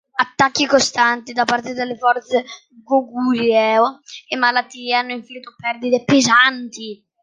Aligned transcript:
Attacchi 0.17 0.65
costanti 0.65 1.31
da 1.31 1.45
parte 1.45 1.75
delle 1.75 1.95
forze 1.95 2.43
Goguryeo 2.83 3.99
e 4.27 4.35
malattie 4.35 4.95
hanno 4.95 5.11
inflitto 5.11 5.53
perdite 5.55 6.03
pesanti. 6.05 7.05